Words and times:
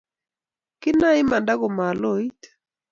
Kinae 0.81 1.19
imanda 1.23 1.53
komaloit 1.61 2.39